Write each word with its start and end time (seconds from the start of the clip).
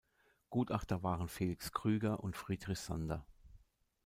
Gutachter 0.49 1.03
waren 1.03 1.27
Felix 1.27 1.71
Krueger 1.73 2.21
und 2.23 2.35
Friedrich 2.35 2.79
Sander. 2.79 3.23